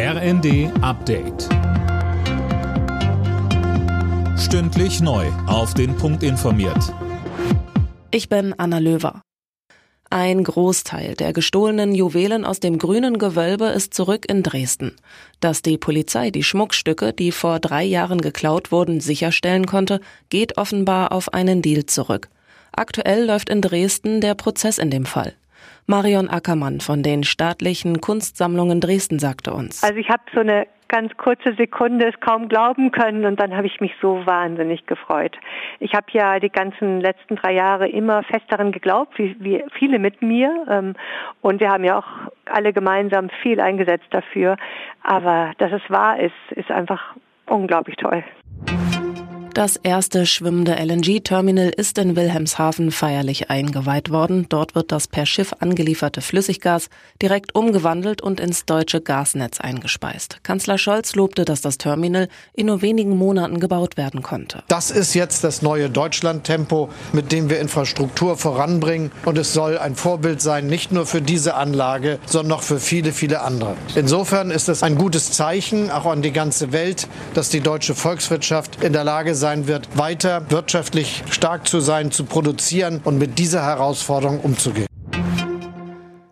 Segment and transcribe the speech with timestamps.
[0.00, 1.48] RND Update.
[4.38, 5.26] Stündlich neu.
[5.48, 6.94] Auf den Punkt informiert.
[8.12, 9.22] Ich bin Anna Löwer.
[10.08, 14.94] Ein Großteil der gestohlenen Juwelen aus dem grünen Gewölbe ist zurück in Dresden.
[15.40, 21.10] Dass die Polizei die Schmuckstücke, die vor drei Jahren geklaut wurden, sicherstellen konnte, geht offenbar
[21.10, 22.28] auf einen Deal zurück.
[22.70, 25.34] Aktuell läuft in Dresden der Prozess in dem Fall.
[25.86, 29.82] Marion Ackermann von den staatlichen Kunstsammlungen Dresden sagte uns.
[29.82, 33.66] Also ich habe so eine ganz kurze Sekunde es kaum glauben können und dann habe
[33.66, 35.36] ich mich so wahnsinnig gefreut.
[35.80, 39.98] Ich habe ja die ganzen letzten drei Jahre immer fest daran geglaubt, wie, wie viele
[39.98, 40.94] mit mir ähm,
[41.42, 44.56] und wir haben ja auch alle gemeinsam viel eingesetzt dafür.
[45.02, 47.14] Aber dass es wahr ist, ist einfach
[47.46, 48.24] unglaublich toll.
[49.54, 54.46] Das erste schwimmende LNG-Terminal ist in Wilhelmshaven feierlich eingeweiht worden.
[54.48, 56.90] Dort wird das per Schiff angelieferte Flüssiggas
[57.20, 60.38] direkt umgewandelt und ins deutsche Gasnetz eingespeist.
[60.44, 64.62] Kanzler Scholz lobte, dass das Terminal in nur wenigen Monaten gebaut werden konnte.
[64.68, 69.10] Das ist jetzt das neue Deutschland-Tempo, mit dem wir Infrastruktur voranbringen.
[69.24, 73.12] Und es soll ein Vorbild sein, nicht nur für diese Anlage, sondern auch für viele,
[73.12, 73.74] viele andere.
[73.96, 78.84] Insofern ist es ein gutes Zeichen, auch an die ganze Welt, dass die deutsche Volkswirtschaft
[78.84, 83.38] in der Lage sein sein wird, weiter wirtschaftlich stark zu sein, zu produzieren und mit
[83.38, 84.86] dieser Herausforderung umzugehen.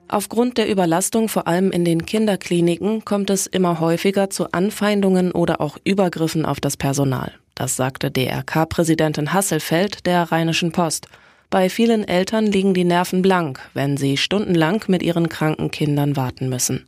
[0.09, 5.63] Aufgrund der Überlastung vor allem in den Kinderkliniken kommt es immer häufiger zu Anfeindungen oder
[5.63, 7.33] auch Übergriffen auf das Personal.
[7.55, 11.09] Das sagte DRK-Präsidentin Hasselfeld der Rheinischen Post.
[11.49, 16.51] Bei vielen Eltern liegen die Nerven blank, wenn sie stundenlang mit ihren kranken Kindern warten
[16.51, 16.87] müssen.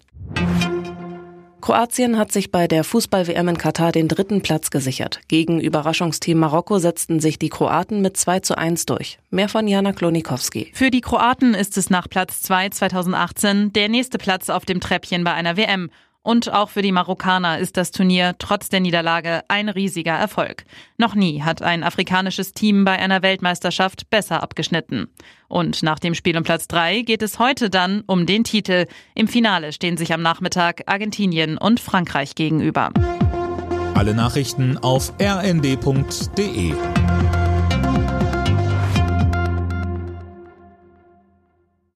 [1.69, 5.21] Kroatien hat sich bei der Fußball-WM in Katar den dritten Platz gesichert.
[5.29, 9.19] Gegen Überraschungsteam Marokko setzten sich die Kroaten mit 2 zu 1 durch.
[9.29, 10.71] Mehr von Jana Klonikowski.
[10.73, 15.25] Für die Kroaten ist es nach Platz 2 2018 der nächste Platz auf dem Treppchen
[15.25, 15.91] bei einer WM.
[16.23, 20.65] Und auch für die Marokkaner ist das Turnier trotz der Niederlage ein riesiger Erfolg.
[20.99, 25.09] Noch nie hat ein afrikanisches Team bei einer Weltmeisterschaft besser abgeschnitten.
[25.49, 28.87] Und nach dem Spiel um Platz drei geht es heute dann um den Titel.
[29.15, 32.91] Im Finale stehen sich am Nachmittag Argentinien und Frankreich gegenüber.
[33.95, 36.75] Alle Nachrichten auf rnd.de